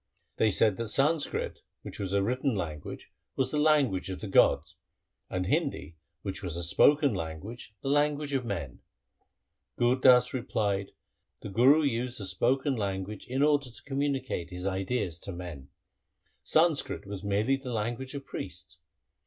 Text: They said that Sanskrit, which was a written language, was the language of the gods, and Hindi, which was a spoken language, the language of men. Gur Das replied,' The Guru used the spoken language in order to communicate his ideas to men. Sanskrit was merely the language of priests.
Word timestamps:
They 0.37 0.49
said 0.49 0.77
that 0.77 0.87
Sanskrit, 0.87 1.61
which 1.83 1.99
was 1.99 2.11
a 2.11 2.23
written 2.23 2.55
language, 2.55 3.11
was 3.35 3.51
the 3.51 3.59
language 3.59 4.09
of 4.09 4.19
the 4.19 4.27
gods, 4.27 4.77
and 5.29 5.45
Hindi, 5.45 5.95
which 6.23 6.41
was 6.41 6.57
a 6.57 6.63
spoken 6.63 7.13
language, 7.13 7.75
the 7.83 7.87
language 7.89 8.33
of 8.33 8.43
men. 8.43 8.79
Gur 9.77 9.93
Das 9.97 10.33
replied,' 10.33 10.93
The 11.41 11.49
Guru 11.49 11.83
used 11.83 12.19
the 12.19 12.25
spoken 12.25 12.75
language 12.75 13.27
in 13.27 13.43
order 13.43 13.69
to 13.69 13.83
communicate 13.83 14.49
his 14.49 14.65
ideas 14.65 15.19
to 15.19 15.31
men. 15.31 15.69
Sanskrit 16.41 17.05
was 17.05 17.23
merely 17.23 17.55
the 17.55 17.71
language 17.71 18.15
of 18.15 18.25
priests. 18.25 18.79